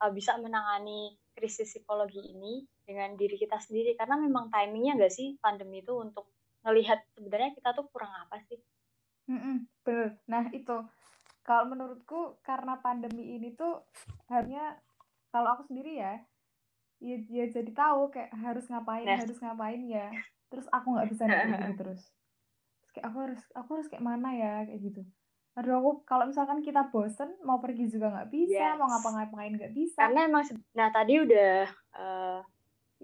uh, 0.00 0.10
bisa 0.10 0.40
menangani 0.40 1.20
krisis 1.36 1.68
psikologi 1.68 2.24
ini 2.24 2.64
dengan 2.88 3.12
diri 3.12 3.36
kita 3.36 3.60
sendiri? 3.60 3.92
Karena 3.92 4.16
memang 4.16 4.48
timingnya 4.48 4.96
nggak 4.96 5.12
sih 5.12 5.36
pandemi 5.36 5.84
itu 5.84 5.92
untuk 6.00 6.32
ngelihat 6.64 7.04
sebenarnya 7.12 7.52
kita 7.52 7.76
tuh 7.76 7.84
kurang 7.92 8.08
apa 8.24 8.40
sih 8.48 8.56
mm 9.30 9.38
-mm, 9.38 9.56
bener. 9.84 10.08
Nah 10.28 10.44
itu. 10.52 10.76
Kalau 11.44 11.68
menurutku 11.68 12.40
karena 12.40 12.80
pandemi 12.80 13.36
ini 13.36 13.52
tuh 13.52 13.84
harusnya 14.32 14.80
kalau 15.28 15.52
aku 15.52 15.68
sendiri 15.68 16.00
ya 16.00 16.16
ya, 17.04 17.16
ya 17.28 17.44
jadi 17.52 17.70
tahu 17.76 18.08
kayak 18.08 18.32
harus 18.32 18.64
ngapain 18.72 19.04
yes. 19.04 19.20
harus 19.28 19.38
ngapain 19.44 19.82
ya. 19.84 20.08
Terus 20.48 20.66
aku 20.72 20.86
nggak 20.96 21.08
bisa 21.12 21.22
gitu 21.52 21.72
terus. 21.76 22.02
Terus 22.80 22.90
kayak 22.96 23.06
aku 23.12 23.18
harus 23.28 23.42
aku 23.52 23.70
harus 23.76 23.88
kayak 23.92 24.04
mana 24.04 24.28
ya 24.32 24.54
kayak 24.64 24.80
gitu. 24.80 25.02
Aduh 25.54 25.74
aku 25.78 25.90
kalau 26.08 26.24
misalkan 26.26 26.64
kita 26.64 26.88
bosen 26.88 27.30
mau 27.44 27.60
pergi 27.60 27.92
juga 27.92 28.10
nggak 28.10 28.30
bisa 28.32 28.74
yes. 28.74 28.78
mau 28.80 28.88
ngapa-ngapain 28.88 29.52
nggak 29.52 29.74
bisa. 29.76 30.00
Karena 30.00 30.20
emang 30.26 30.42
nah 30.72 30.88
tadi 30.88 31.14
udah 31.20 31.54
uh, 31.94 32.40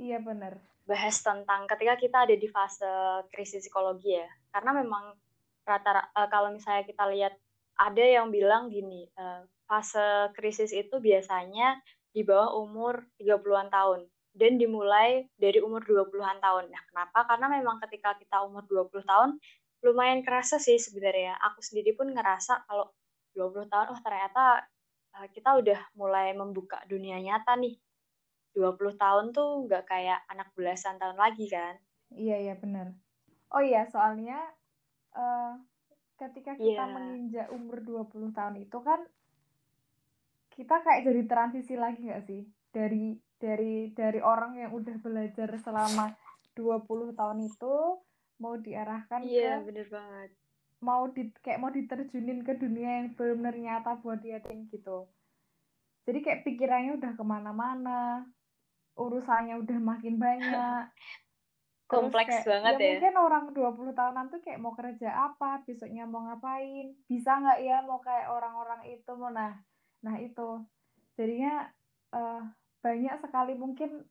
iya 0.01 0.19
benar 0.23 0.57
bahas 0.89 1.23
tentang 1.23 1.71
ketika 1.71 1.95
kita 1.95 2.17
ada 2.27 2.35
di 2.35 2.49
fase 2.51 2.89
krisis 3.31 3.69
psikologi 3.69 4.17
ya. 4.17 4.27
Karena 4.51 4.75
memang 4.75 5.15
rata 5.65 6.11
uh, 6.17 6.29
kalau 6.29 6.51
misalnya 6.53 6.85
kita 6.89 7.05
lihat 7.11 7.35
ada 7.81 8.05
yang 8.05 8.29
bilang 8.29 8.69
gini 8.69 9.09
uh, 9.17 9.45
fase 9.65 10.33
krisis 10.37 10.75
itu 10.75 10.99
biasanya 10.99 11.81
di 12.11 12.27
bawah 12.27 12.59
umur 12.59 13.07
30-an 13.23 13.71
tahun 13.71 14.01
dan 14.35 14.59
dimulai 14.59 15.27
dari 15.39 15.59
umur 15.59 15.83
20-an 15.83 16.39
tahun. 16.39 16.71
Nah, 16.71 16.83
kenapa? 16.91 17.27
Karena 17.27 17.47
memang 17.51 17.83
ketika 17.87 18.15
kita 18.19 18.43
umur 18.47 18.67
20 18.67 19.03
tahun 19.03 19.31
lumayan 19.87 20.21
kerasa 20.23 20.61
sih 20.61 20.77
sebenarnya. 20.77 21.39
Aku 21.51 21.63
sendiri 21.63 21.97
pun 21.97 22.11
ngerasa 22.13 22.67
kalau 22.67 22.93
20 23.35 23.71
tahun 23.71 23.87
oh 23.95 24.01
ternyata 24.03 24.67
uh, 25.19 25.27
kita 25.31 25.57
udah 25.59 25.81
mulai 25.97 26.35
membuka 26.35 26.79
dunia 26.87 27.19
nyata 27.19 27.57
nih. 27.59 27.79
20 28.55 28.99
tahun 28.99 29.25
tuh 29.31 29.71
nggak 29.71 29.87
kayak 29.87 30.21
anak 30.27 30.51
belasan 30.59 30.99
tahun 30.99 31.15
lagi 31.15 31.47
kan? 31.47 31.79
Iya, 32.11 32.51
iya 32.51 32.55
benar. 32.59 32.91
Oh 33.55 33.63
iya, 33.63 33.87
soalnya 33.87 34.39
uh, 35.17 35.55
ketika 36.21 36.53
kita 36.59 36.85
yeah. 36.85 36.93
menginjak 36.93 37.47
umur 37.55 37.81
20 37.81 38.37
tahun 38.37 38.57
itu 38.61 38.79
kan 38.83 39.01
kita 40.51 40.83
kayak 40.85 41.07
jadi 41.07 41.23
transisi 41.25 41.75
lagi 41.79 42.11
gak 42.11 42.25
sih? 42.29 42.45
Dari 42.71 43.17
dari 43.41 43.91
dari 43.97 44.21
orang 44.21 44.61
yang 44.61 44.71
udah 44.77 44.97
belajar 45.01 45.49
selama 45.65 46.13
20 46.55 47.17
tahun 47.17 47.39
itu 47.49 47.75
mau 48.41 48.55
diarahkan 48.57 49.21
iya, 49.25 49.61
ke 49.61 49.69
bener 49.69 49.89
banget. 49.89 50.31
mau 50.81 51.09
di 51.13 51.29
kayak 51.45 51.61
mau 51.61 51.69
diterjunin 51.69 52.41
ke 52.41 52.57
dunia 52.57 53.05
yang 53.05 53.09
benar-benar 53.13 53.57
nyata 53.57 54.01
buat 54.01 54.21
dia 54.25 54.41
gitu. 54.45 55.09
Jadi 56.09 56.19
kayak 56.25 56.43
pikirannya 56.49 56.97
udah 56.97 57.13
ke 57.17 57.25
mana-mana 57.25 58.25
urusannya 59.01 59.57
udah 59.65 59.79
makin 59.81 60.21
banyak 60.21 60.85
kompleks 61.91 62.31
kayak, 62.31 62.47
banget 62.47 62.73
ya, 62.79 62.87
ya 62.87 62.91
mungkin 62.95 63.17
orang 63.19 63.45
20 63.51 63.99
tahunan 63.99 64.27
tuh 64.31 64.41
kayak 64.47 64.63
mau 64.63 64.73
kerja 64.79 65.11
apa 65.11 65.67
besoknya 65.67 66.07
mau 66.07 66.23
ngapain 66.23 66.95
bisa 67.11 67.43
nggak 67.43 67.59
ya 67.67 67.83
mau 67.83 67.99
kayak 67.99 68.31
orang-orang 68.31 68.87
itu 68.95 69.13
mau 69.19 69.35
nah 69.35 69.59
Nah 70.05 70.17
itu 70.21 70.65
jadinya 71.17 71.69
uh, 72.17 72.43
banyak 72.81 73.15
sekali 73.21 73.53
mungkin 73.57 74.05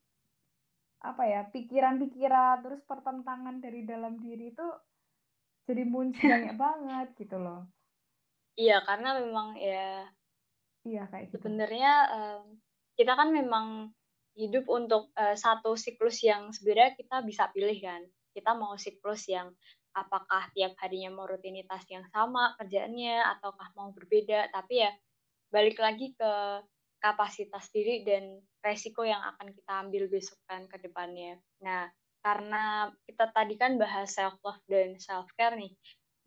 apa 0.99 1.23
ya 1.25 1.41
pikiran-pikiran 1.49 2.61
terus 2.61 2.81
pertentangan 2.83 3.63
dari 3.63 3.87
dalam 3.87 4.19
diri 4.19 4.51
itu 4.51 4.67
jadi 5.65 5.83
muncul 5.87 6.21
banyak 6.29 6.57
banget 6.57 7.07
gitu 7.17 7.37
loh. 7.41 7.65
Iya 8.59 8.83
karena 8.83 9.17
memang 9.17 9.55
ya 9.57 10.05
iya 10.85 11.07
kayak 11.09 11.31
gitu. 11.31 11.41
sebenarnya 11.41 11.93
uh, 12.11 12.41
kita 12.99 13.15
kan 13.15 13.31
memang 13.31 13.95
hidup 14.39 14.71
untuk 14.71 15.11
uh, 15.19 15.35
satu 15.35 15.75
siklus 15.75 16.23
yang 16.23 16.55
sebenarnya 16.55 16.95
kita 16.95 17.19
bisa 17.27 17.51
pilih 17.51 17.75
kan. 17.83 18.07
Kita 18.31 18.55
mau 18.55 18.79
siklus 18.79 19.27
yang 19.27 19.51
apakah 19.91 20.47
tiap 20.55 20.79
harinya 20.79 21.11
mau 21.11 21.27
rutinitas 21.27 21.83
yang 21.91 22.07
sama 22.13 22.55
kerjaannya 22.55 23.19
ataukah 23.35 23.73
mau 23.73 23.89
berbeda 23.91 24.53
tapi 24.53 24.85
ya 24.85 24.91
balik 25.49 25.81
lagi 25.81 26.13
ke 26.13 26.31
kapasitas 27.01 27.73
diri 27.73 28.05
dan 28.05 28.37
resiko 28.61 29.01
yang 29.01 29.19
akan 29.33 29.55
kita 29.55 29.71
ambil 29.81 30.03
besok 30.11 30.39
kan 30.45 30.67
ke 30.67 30.77
depannya. 30.83 31.39
Nah, 31.63 31.87
karena 32.19 32.91
kita 33.07 33.31
tadi 33.31 33.55
kan 33.55 33.79
bahas 33.79 34.11
self 34.11 34.35
love 34.43 34.61
dan 34.67 34.99
self 34.99 35.31
care 35.39 35.55
nih. 35.55 35.71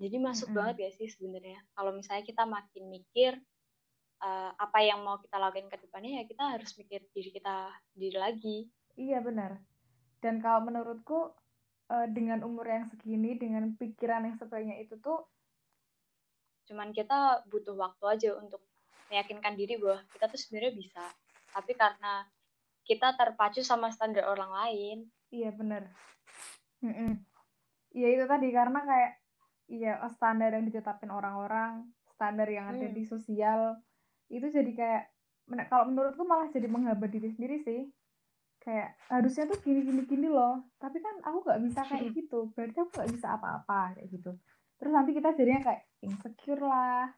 Jadi 0.01 0.17
masuk 0.19 0.49
mm 0.49 0.53
-hmm. 0.53 0.59
banget 0.59 0.77
ya 0.81 0.91
sih 0.97 1.09
sebenarnya. 1.13 1.61
Kalau 1.77 1.93
misalnya 1.93 2.25
kita 2.25 2.45
makin 2.49 2.85
mikir 2.89 3.37
uh, 4.23 4.51
apa 4.57 4.79
yang 4.81 5.03
mau 5.03 5.19
kita 5.19 5.37
lakukan 5.37 5.69
ke 5.69 5.77
depannya 5.83 6.23
ya 6.23 6.25
kita 6.25 6.55
harus 6.55 6.71
mikir 6.79 7.03
diri 7.11 7.31
kita 7.35 7.75
diri 7.93 8.19
lagi. 8.19 8.59
Iya 8.97 9.21
benar. 9.21 9.59
Dan 10.23 10.39
kalau 10.39 10.63
menurutku 10.63 11.35
uh, 11.93 12.07
dengan 12.09 12.41
umur 12.47 12.65
yang 12.65 12.87
segini 12.89 13.37
dengan 13.37 13.75
pikiran 13.77 14.25
yang 14.25 14.37
sebanyak 14.41 14.87
itu 14.87 14.97
tuh 15.03 15.27
cuman 16.71 16.95
kita 16.95 17.43
butuh 17.51 17.75
waktu 17.75 18.05
aja 18.07 18.31
untuk 18.39 18.63
meyakinkan 19.11 19.59
diri 19.59 19.77
bahwa 19.77 20.01
kita 20.15 20.31
tuh 20.31 20.41
sebenarnya 20.41 20.73
bisa 20.73 21.05
tapi 21.53 21.77
karena 21.77 22.25
kita 22.87 23.13
terpacu 23.19 23.61
sama 23.61 23.93
standar 23.93 24.25
orang 24.31 24.49
lain 24.55 24.99
iya 25.29 25.53
bener 25.53 25.91
iya 27.93 28.09
itu 28.15 28.25
tadi 28.25 28.49
karena 28.55 28.81
kayak 28.81 29.13
iya 29.69 29.93
standar 30.17 30.55
yang 30.55 30.65
ditetapin 30.65 31.13
orang-orang 31.13 31.93
standar 32.15 32.49
yang 32.49 32.73
ada 32.73 32.89
hmm. 32.89 32.97
di 32.97 33.05
sosial 33.05 33.77
itu 34.33 34.49
jadi 34.49 34.73
kayak 34.73 35.03
kalau 35.69 35.85
menurutku 35.93 36.25
malah 36.25 36.49
jadi 36.49 36.65
menghambat 36.71 37.13
diri 37.13 37.29
sendiri 37.37 37.61
sih. 37.61 37.93
Kayak 38.63 38.95
harusnya 39.11 39.51
tuh 39.51 39.59
gini 39.61 39.85
gini 39.85 40.03
gini 40.07 40.29
loh. 40.31 40.65
Tapi 40.81 41.03
kan 41.03 41.21
aku 41.27 41.45
nggak 41.45 41.61
bisa 41.67 41.81
kayak 41.85 42.15
gitu. 42.15 42.49
Berarti 42.57 42.79
aku 42.81 42.91
nggak 42.95 43.11
bisa 43.13 43.27
apa-apa 43.37 43.99
kayak 43.99 44.09
gitu. 44.09 44.33
Terus 44.79 44.93
nanti 44.95 45.11
kita 45.13 45.35
jadinya 45.35 45.63
kayak 45.67 45.83
insecure 46.01 46.63
lah. 46.63 47.11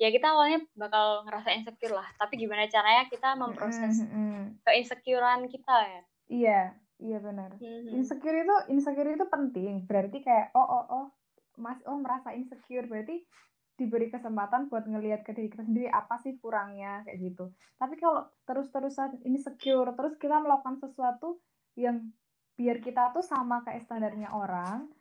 Ya 0.00 0.08
kita 0.08 0.32
awalnya 0.32 0.64
bakal 0.74 1.28
ngerasa 1.28 1.54
insecure 1.54 1.94
lah. 1.94 2.08
Tapi 2.16 2.40
gimana 2.40 2.66
caranya 2.66 3.04
kita 3.06 3.36
memproses 3.36 4.02
mm 4.02 4.08
-hmm. 4.08 4.38
keinsecurean 4.64 5.46
kita 5.46 5.76
ya? 5.86 6.02
Iya 6.32 6.60
iya 6.98 7.18
benar. 7.20 7.52
Mm 7.60 7.62
-hmm. 7.62 7.96
insecure 8.00 8.36
itu 8.40 8.56
insecure 8.72 9.12
itu 9.12 9.26
penting. 9.28 9.84
Berarti 9.84 10.24
kayak 10.24 10.56
oh 10.56 10.64
oh 10.66 10.84
oh 10.88 11.06
mas 11.60 11.78
oh 11.84 12.00
merasa 12.00 12.32
insecure. 12.32 12.88
Berarti 12.88 13.22
diberi 13.76 14.12
kesempatan 14.12 14.68
buat 14.68 14.84
ngelihat 14.84 15.24
ke 15.24 15.32
diri 15.32 15.48
kita 15.48 15.64
sendiri 15.64 15.88
apa 15.88 16.20
sih 16.20 16.36
kurangnya 16.38 17.02
kayak 17.08 17.18
gitu 17.18 17.50
tapi 17.80 17.96
kalau 17.96 18.28
terus-terusan 18.44 19.24
insecure 19.24 19.90
terus 19.96 20.14
kita 20.20 20.38
melakukan 20.38 20.76
sesuatu 20.78 21.40
yang 21.74 22.12
biar 22.54 22.84
kita 22.84 23.16
tuh 23.16 23.24
sama 23.24 23.64
kayak 23.64 23.82
standarnya 23.88 24.28
orang 24.30 24.92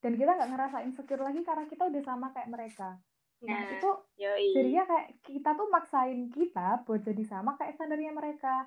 dan 0.00 0.16
kita 0.16 0.34
nggak 0.34 0.50
ngerasa 0.50 0.76
insecure 0.88 1.20
lagi 1.20 1.44
karena 1.44 1.68
kita 1.68 1.84
udah 1.84 2.02
sama 2.02 2.32
kayak 2.32 2.48
mereka 2.48 2.96
Nah, 3.38 3.54
nah 3.54 3.70
itu 3.70 3.90
yoi. 4.18 4.50
jadinya 4.50 4.82
kayak 4.82 5.08
kita 5.22 5.54
tuh 5.54 5.70
maksain 5.70 6.26
kita 6.34 6.82
buat 6.82 7.06
jadi 7.06 7.22
sama 7.22 7.54
kayak 7.54 7.78
standarnya 7.78 8.10
mereka. 8.10 8.66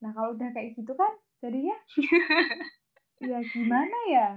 Nah 0.00 0.10
kalau 0.16 0.32
udah 0.32 0.56
kayak 0.56 0.72
gitu 0.72 0.96
kan 0.96 1.12
jadinya 1.44 1.76
ya 3.28 3.38
gimana 3.52 3.98
ya 4.08 4.28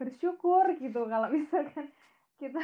bersyukur 0.00 0.64
gitu 0.80 1.04
kalau 1.04 1.28
misalkan 1.28 1.92
kita 2.40 2.62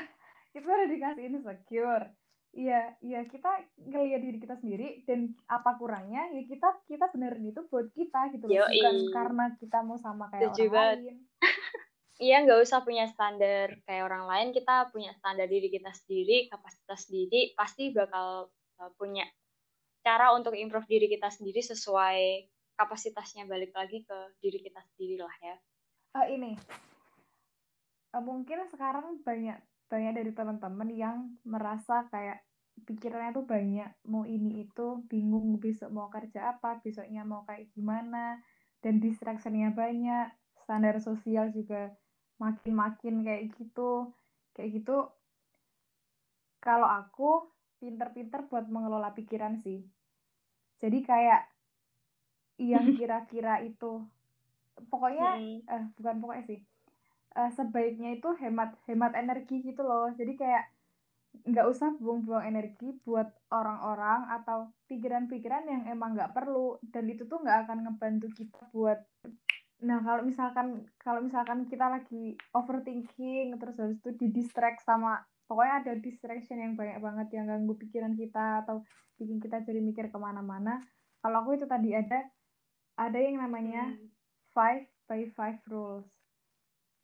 kita 0.54 0.70
udah 0.70 0.88
dikasih 0.88 1.22
insecure. 1.26 2.06
Iya, 2.54 2.94
iya 3.02 3.26
kita 3.26 3.50
ngeliat 3.82 4.22
diri 4.22 4.38
kita 4.38 4.54
sendiri 4.62 5.02
dan 5.10 5.34
apa 5.50 5.74
kurangnya 5.74 6.30
ya 6.30 6.42
kita 6.46 6.70
kita 6.86 7.10
benerin 7.10 7.50
itu 7.50 7.66
buat 7.66 7.90
kita 7.90 8.30
gitu 8.30 8.46
loh, 8.46 8.70
bukan 8.70 8.96
karena 9.10 9.44
kita 9.58 9.82
mau 9.82 9.98
sama 9.98 10.30
kayak 10.30 10.54
Tujuh 10.54 10.70
orang 10.70 11.02
lain. 11.02 11.18
Iya, 12.22 12.46
nggak 12.46 12.62
usah 12.62 12.86
punya 12.86 13.10
standar 13.10 13.74
kayak 13.90 14.06
orang 14.06 14.30
lain, 14.30 14.54
kita 14.54 14.86
punya 14.94 15.10
standar 15.18 15.50
diri 15.50 15.66
kita 15.66 15.90
sendiri, 15.90 16.46
kapasitas 16.46 17.10
diri, 17.10 17.50
pasti 17.58 17.90
bakal 17.90 18.54
uh, 18.78 18.90
punya 18.94 19.26
cara 20.06 20.30
untuk 20.30 20.54
improve 20.54 20.86
diri 20.86 21.10
kita 21.10 21.26
sendiri 21.34 21.58
sesuai 21.58 22.46
kapasitasnya 22.78 23.50
balik 23.50 23.74
lagi 23.74 24.06
ke 24.06 24.18
diri 24.38 24.62
kita 24.62 24.78
sendiri 24.94 25.26
lah 25.26 25.36
ya. 25.42 25.56
Uh, 26.14 26.26
ini, 26.30 26.54
uh, 28.14 28.22
mungkin 28.22 28.62
sekarang 28.70 29.18
banyak 29.26 29.58
banyak 29.88 30.12
dari 30.16 30.32
teman-teman 30.32 30.88
yang 30.90 31.16
merasa 31.44 32.08
kayak 32.08 32.42
pikirannya 32.82 33.30
tuh 33.38 33.46
banyak 33.46 33.90
mau 34.10 34.26
ini 34.26 34.66
itu 34.66 35.06
bingung 35.06 35.62
besok 35.62 35.94
mau 35.94 36.10
kerja 36.10 36.58
apa 36.58 36.82
besoknya 36.82 37.22
mau 37.22 37.46
kayak 37.46 37.70
gimana 37.70 38.42
dan 38.82 38.98
distractionnya 38.98 39.70
banyak 39.70 40.34
standar 40.66 40.98
sosial 40.98 41.54
juga 41.54 41.94
makin-makin 42.42 43.22
kayak 43.22 43.54
gitu. 43.54 44.12
Kayak 44.52 44.82
gitu 44.82 44.96
kalau 46.58 46.88
aku 46.88 47.52
pinter-pinter 47.78 48.48
buat 48.48 48.66
mengelola 48.66 49.14
pikiran 49.14 49.60
sih. 49.62 49.86
Jadi 50.82 50.98
kayak 51.04 51.46
yang 52.58 52.92
kira-kira 52.98 53.62
itu. 53.62 54.02
Pokoknya 54.90 55.38
eh, 55.38 55.84
bukan 55.94 56.18
pokoknya 56.18 56.44
sih 56.50 56.60
uh, 57.34 57.50
sebaiknya 57.54 58.16
itu 58.16 58.30
hemat 58.38 58.78
hemat 58.86 59.12
energi 59.18 59.62
gitu 59.62 59.82
loh. 59.82 60.10
Jadi 60.14 60.34
kayak 60.38 60.64
nggak 61.34 61.66
usah 61.66 61.90
buang-buang 61.98 62.46
energi 62.46 62.94
buat 63.02 63.26
orang-orang 63.50 64.30
atau 64.38 64.70
pikiran-pikiran 64.86 65.66
yang 65.66 65.82
emang 65.90 66.14
nggak 66.14 66.32
perlu. 66.32 66.78
Dan 66.80 67.10
itu 67.10 67.26
tuh 67.26 67.42
nggak 67.42 67.68
akan 67.68 67.78
ngebantu 67.90 68.28
kita 68.34 68.60
buat 68.70 69.02
nah 69.84 70.00
kalau 70.00 70.24
misalkan 70.24 70.86
kalau 70.96 71.20
misalkan 71.20 71.68
kita 71.68 71.84
lagi 71.90 72.38
overthinking 72.56 73.58
terus 73.60 73.76
habis 73.76 74.00
itu 74.00 74.16
di 74.16 74.32
distract 74.32 74.80
sama 74.80 75.20
pokoknya 75.44 75.74
ada 75.84 75.92
distraction 76.00 76.56
yang 76.56 76.72
banyak 76.72 77.04
banget 77.04 77.28
yang 77.36 77.44
ganggu 77.50 77.76
pikiran 77.76 78.16
kita 78.16 78.64
atau 78.64 78.80
bikin 79.20 79.42
kita 79.42 79.60
jadi 79.60 79.84
mikir 79.84 80.08
ke 80.08 80.16
mana-mana. 80.16 80.80
Kalau 81.20 81.44
aku 81.44 81.60
itu 81.60 81.66
tadi 81.68 81.92
ada 81.92 82.24
ada 82.96 83.18
yang 83.18 83.42
namanya 83.42 83.92
hmm. 83.92 84.08
five 84.56 84.88
by 85.04 85.26
five 85.36 85.60
rules 85.68 86.08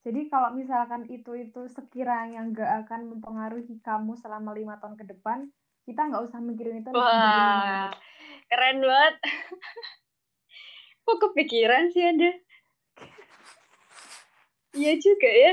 jadi 0.01 0.33
kalau 0.33 0.57
misalkan 0.57 1.05
itu 1.13 1.37
itu 1.37 1.69
sekiranya 1.69 2.41
nggak 2.49 2.89
akan 2.89 3.13
mempengaruhi 3.13 3.85
kamu 3.85 4.17
selama 4.17 4.57
lima 4.57 4.81
tahun 4.81 4.97
ke 4.97 5.05
depan, 5.13 5.53
kita 5.85 6.09
nggak 6.09 6.25
usah 6.25 6.41
mikirin 6.41 6.81
itu. 6.81 6.89
Wah, 6.97 7.93
keren 8.49 8.81
banget. 8.81 9.15
Kok 11.05 11.19
kepikiran 11.21 11.93
sih 11.93 12.01
ada? 12.01 12.33
Iya 14.73 14.93
juga 14.97 15.29
ya. 15.29 15.53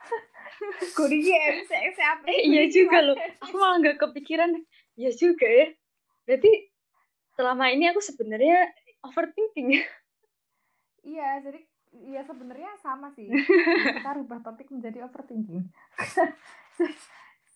Kurinya 0.96 1.60
siapa? 1.68 2.24
Eh, 2.32 2.48
iya 2.48 2.64
juga 2.72 3.12
loh. 3.12 3.16
Aku 3.44 3.60
malah 3.60 3.76
nggak 3.84 4.00
kepikiran. 4.00 4.56
Iya 4.96 5.12
juga 5.12 5.44
ya. 5.44 5.68
Berarti 6.24 6.52
selama 7.36 7.68
ini 7.76 7.92
aku 7.92 8.00
sebenarnya 8.00 8.72
overthinking. 9.04 9.84
Iya, 11.00 11.40
jadi 11.44 11.69
Iya 11.90 12.22
sebenarnya 12.22 12.70
sama 12.78 13.10
sih. 13.14 13.26
Kita 13.98 14.10
rubah 14.14 14.38
topik 14.42 14.70
menjadi 14.70 15.06
overthinking. 15.06 15.66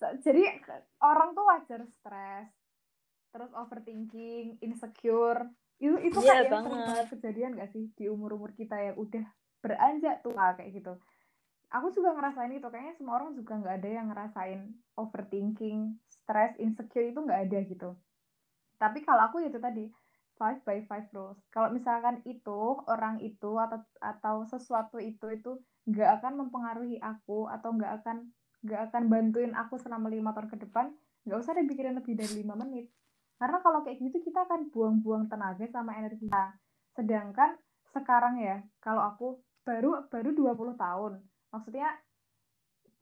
Jadi 0.27 0.43
orang 1.01 1.33
tuh 1.33 1.45
wajar 1.49 1.81
stres, 1.87 2.51
terus 3.31 3.51
overthinking, 3.55 4.61
insecure. 4.61 5.49
Itu 5.79 5.97
itu 6.03 6.19
yeah, 6.21 6.45
kan 6.45 6.67
yang 6.67 6.67
banget 6.67 7.07
kejadian 7.15 7.51
gak 7.57 7.71
sih 7.73 7.89
di 7.97 8.11
umur-umur 8.11 8.53
kita 8.53 8.77
yang 8.77 8.97
udah 9.01 9.25
beranjak 9.65 10.21
tua 10.21 10.53
kayak 10.59 10.77
gitu. 10.77 10.93
Aku 11.73 11.91
juga 11.95 12.13
ngerasain 12.13 12.53
itu. 12.53 12.69
Kayaknya 12.69 12.95
semua 13.01 13.15
orang 13.23 13.33
juga 13.35 13.59
nggak 13.59 13.77
ada 13.83 13.89
yang 13.91 14.07
ngerasain 14.13 14.61
overthinking, 14.95 15.99
stres, 16.07 16.55
insecure 16.61 17.11
itu 17.11 17.19
nggak 17.19 17.51
ada 17.51 17.59
gitu. 17.67 17.91
Tapi 18.79 19.03
kalau 19.03 19.27
aku 19.27 19.43
itu 19.43 19.59
tadi, 19.59 19.89
five 20.39 20.59
by 20.67 20.83
five 20.87 21.07
rules. 21.15 21.39
Kalau 21.51 21.71
misalkan 21.71 22.21
itu 22.27 22.83
orang 22.91 23.23
itu 23.23 23.57
atau 23.59 23.81
atau 24.03 24.37
sesuatu 24.49 24.99
itu 24.99 25.31
itu 25.31 25.59
nggak 25.87 26.21
akan 26.21 26.47
mempengaruhi 26.47 26.99
aku 26.99 27.47
atau 27.51 27.75
nggak 27.75 28.03
akan 28.03 28.31
nggak 28.65 28.81
akan 28.91 29.03
bantuin 29.13 29.53
aku 29.53 29.77
selama 29.77 30.09
lima 30.09 30.33
tahun 30.33 30.49
ke 30.49 30.59
depan, 30.69 30.89
nggak 31.29 31.39
usah 31.39 31.53
dipikirin 31.55 31.95
lebih 32.01 32.17
dari 32.17 32.41
lima 32.41 32.57
menit. 32.57 32.89
Karena 33.37 33.61
kalau 33.61 33.85
kayak 33.85 34.01
gitu 34.01 34.25
kita 34.25 34.49
akan 34.49 34.73
buang-buang 34.73 35.29
tenaga 35.29 35.69
sama 35.69 36.01
energi. 36.01 36.33
Nah, 36.33 36.57
sedangkan 36.97 37.61
sekarang 37.93 38.41
ya, 38.41 38.65
kalau 38.81 39.05
aku 39.05 39.27
baru 39.69 40.09
baru 40.09 40.33
20 40.33 40.81
tahun. 40.81 41.13
Maksudnya 41.53 41.89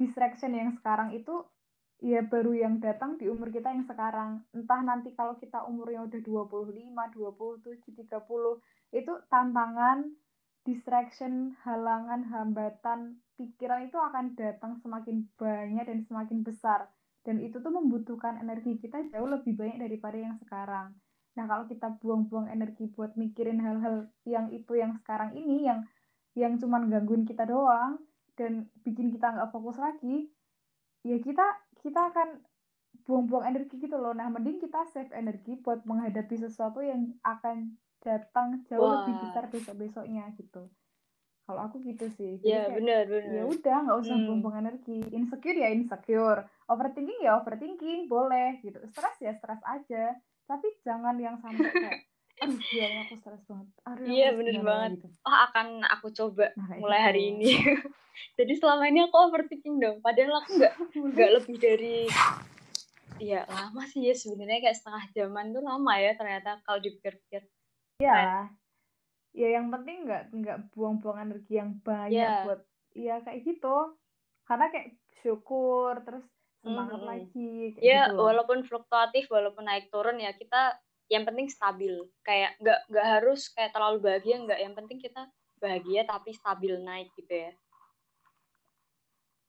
distraction 0.03 0.51
yang 0.57 0.75
sekarang 0.75 1.15
itu 1.15 1.47
ya 2.03 2.27
baru 2.27 2.51
yang 2.51 2.83
datang 2.83 3.15
di 3.15 3.31
umur 3.31 3.55
kita 3.55 3.71
yang 3.71 3.87
sekarang. 3.87 4.43
Entah 4.51 4.83
nanti 4.83 5.15
kalau 5.15 5.39
kita 5.39 5.63
umurnya 5.63 6.03
udah 6.11 6.19
25, 6.19 6.75
27, 7.15 7.79
30, 7.95 8.99
itu 8.99 9.13
tantangan, 9.31 10.11
distraction, 10.67 11.55
halangan, 11.63 12.27
hambatan, 12.27 13.23
pikiran 13.39 13.87
itu 13.87 14.03
akan 14.03 14.35
datang 14.35 14.83
semakin 14.83 15.31
banyak 15.39 15.87
dan 15.87 16.03
semakin 16.03 16.43
besar. 16.43 16.91
Dan 17.23 17.39
itu 17.39 17.63
tuh 17.63 17.71
membutuhkan 17.71 18.43
energi 18.43 18.83
kita 18.83 18.99
jauh 19.15 19.31
lebih 19.31 19.55
banyak 19.55 19.79
daripada 19.79 20.19
yang 20.19 20.35
sekarang. 20.43 20.99
Nah, 21.39 21.45
kalau 21.47 21.71
kita 21.71 21.87
buang-buang 22.03 22.51
energi 22.51 22.91
buat 22.91 23.15
mikirin 23.15 23.63
hal-hal 23.63 24.11
yang 24.27 24.51
itu 24.51 24.75
yang 24.75 24.99
sekarang 24.99 25.39
ini, 25.39 25.71
yang 25.71 25.87
yang 26.35 26.59
cuman 26.59 26.91
gangguin 26.91 27.23
kita 27.23 27.47
doang, 27.47 28.03
dan 28.35 28.67
bikin 28.83 29.15
kita 29.15 29.31
nggak 29.33 29.55
fokus 29.55 29.79
lagi, 29.79 30.27
ya 31.07 31.17
kita 31.23 31.45
kita 31.83 32.15
akan 32.15 32.41
buang-buang 33.03 33.51
energi 33.51 33.83
gitu 33.83 33.99
loh. 33.99 34.15
Nah, 34.15 34.31
mending 34.31 34.63
kita 34.63 34.87
save 34.95 35.11
energi 35.13 35.59
buat 35.59 35.83
menghadapi 35.83 36.39
sesuatu 36.39 36.81
yang 36.81 37.19
akan 37.27 37.75
datang 38.03 38.63
jauh 38.71 38.83
Wah. 38.83 39.03
lebih 39.03 39.15
besar 39.27 39.45
besok-besoknya 39.51 40.31
gitu. 40.39 40.71
Kalau 41.43 41.61
aku 41.67 41.83
gitu 41.83 42.07
sih. 42.15 42.39
Iya, 42.47 42.71
benar, 42.71 43.11
benar. 43.11 43.33
Ya 43.35 43.45
udah, 43.45 43.77
nggak 43.83 43.99
usah 43.99 44.15
hmm. 44.15 44.27
buang-buang 44.31 44.57
energi. 44.63 44.99
Insecure 45.11 45.59
ya 45.59 45.69
insecure. 45.75 46.47
Overthinking 46.71 47.21
ya 47.27 47.43
overthinking, 47.43 48.07
boleh 48.07 48.63
gitu. 48.63 48.79
Stres 48.95 49.19
ya 49.19 49.35
stres 49.35 49.59
aja. 49.67 50.15
Tapi 50.47 50.69
jangan 50.87 51.19
yang 51.19 51.43
sampai 51.43 51.67
kayak 51.67 52.01
aduh 52.43 52.59
ya 52.81 53.07
aku 53.07 53.15
stres 53.23 53.43
banget. 53.47 53.69
Aduh, 53.87 54.07
iya, 54.11 54.29
bener 54.35 54.59
banget. 54.61 54.91
Gitu. 54.99 55.09
Oh, 55.23 55.39
akan 55.51 55.87
aku 55.87 56.11
coba 56.11 56.51
nah, 56.59 56.77
mulai 56.77 56.99
gitu. 56.99 57.07
hari 57.07 57.23
ini. 57.31 57.51
jadi 58.39 58.53
selama 58.57 58.85
ini 58.89 59.01
aku 59.09 59.17
overthinking 59.29 59.77
dong 59.81 59.97
padahal 60.05 60.45
aku 60.45 60.61
nggak 60.61 60.75
nggak 61.13 61.31
lebih 61.41 61.57
dari 61.59 61.99
ya 63.21 63.47
lama 63.47 63.83
sih 63.87 64.09
ya 64.09 64.15
sebenarnya 64.17 64.69
kayak 64.69 64.79
setengah 64.79 65.05
jaman 65.15 65.53
tuh 65.55 65.63
lama 65.63 65.93
ya 66.01 66.13
ternyata 66.17 66.59
kalau 66.65 66.81
dipikir-pikir 66.83 67.43
ya 68.03 68.51
ya 69.33 69.49
yang 69.57 69.73
penting 69.73 70.05
nggak 70.05 70.33
nggak 70.33 70.59
buang-buang 70.75 71.31
energi 71.31 71.57
yang 71.57 71.79
banyak 71.81 72.13
yeah. 72.13 72.45
buat 72.45 72.61
ya 72.93 73.15
kayak 73.25 73.47
gitu 73.47 73.97
karena 74.45 74.69
kayak 74.69 74.99
syukur 75.25 76.03
terus 76.05 76.25
semangat 76.61 77.01
mm 77.01 77.05
-hmm. 77.05 77.13
lagi 77.15 77.53
kayak 77.79 77.85
ya 77.85 78.03
gitu 78.11 78.21
walaupun 78.21 78.59
fluktuatif 78.67 79.25
walaupun 79.33 79.65
naik 79.65 79.89
turun 79.89 80.19
ya 80.21 80.35
kita 80.37 80.77
yang 81.13 81.29
penting 81.29 81.53
stabil 81.53 81.93
kayak 82.25 82.57
nggak 82.65 82.81
nggak 82.89 83.07
harus 83.21 83.53
kayak 83.53 83.77
terlalu 83.77 84.01
bahagia 84.01 84.41
nggak 84.41 84.61
yang 84.65 84.73
penting 84.73 84.97
kita 84.97 85.29
bahagia 85.61 86.09
tapi 86.09 86.33
stabil 86.33 86.81
naik 86.81 87.13
gitu 87.21 87.31
ya 87.49 87.53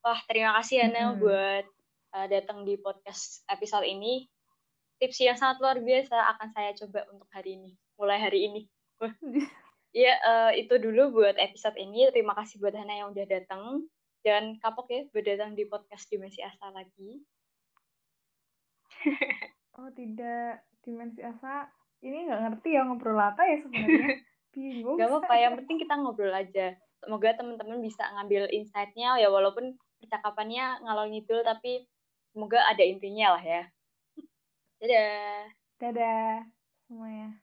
Wah, 0.04 0.20
terima 0.28 0.52
kasih 0.60 0.84
ya 0.84 0.88
Nel 0.92 1.16
hmm. 1.16 1.22
buat 1.24 1.66
uh, 2.12 2.28
datang 2.28 2.68
di 2.68 2.76
podcast 2.76 3.40
episode 3.48 3.88
ini. 3.88 4.28
Tips 5.00 5.16
yang 5.24 5.40
sangat 5.40 5.64
luar 5.64 5.80
biasa 5.80 6.12
akan 6.36 6.52
saya 6.52 6.76
coba 6.76 7.08
untuk 7.08 7.32
hari 7.32 7.56
ini, 7.56 7.72
mulai 7.96 8.20
hari 8.20 8.52
ini. 8.52 8.62
ya, 10.04 10.20
uh, 10.28 10.52
itu 10.60 10.76
dulu 10.76 11.24
buat 11.24 11.40
episode 11.40 11.80
ini. 11.80 12.12
Terima 12.12 12.36
kasih 12.36 12.60
buat 12.60 12.76
Hana 12.76 13.00
yang 13.00 13.16
udah 13.16 13.24
datang. 13.32 13.88
Dan 14.28 14.60
kapok 14.60 14.92
ya 14.92 15.08
buat 15.16 15.24
datang 15.24 15.56
di 15.56 15.72
podcast 15.72 16.04
Dimensi 16.12 16.44
Asa 16.44 16.68
lagi. 16.76 17.24
oh 19.80 19.88
tidak, 19.96 20.68
Dimensi 20.84 21.24
Asa 21.24 21.72
ini 22.04 22.28
nggak 22.28 22.42
ngerti 22.44 22.70
ya 22.76 22.84
ngobrol 22.84 23.16
apa 23.16 23.42
ya 23.48 23.58
sebenarnya. 23.64 24.20
Bingung. 24.54 25.02
Gak 25.02 25.10
apa-apa, 25.10 25.34
yang 25.40 25.54
penting 25.58 25.82
kita 25.82 25.98
ngobrol 25.98 26.30
aja. 26.30 26.78
Semoga 27.02 27.34
teman-teman 27.34 27.82
bisa 27.82 28.06
ngambil 28.14 28.54
insight-nya 28.54 29.18
ya 29.18 29.34
walaupun 29.34 29.74
percakapannya 29.98 30.78
ngalor 30.86 31.10
ngidul 31.10 31.42
tapi 31.42 31.90
semoga 32.30 32.62
ada 32.70 32.86
intinya 32.86 33.34
lah 33.40 33.44
ya. 33.44 33.64
Dadah. 34.78 35.50
Dadah 35.82 36.46
semuanya. 36.86 37.34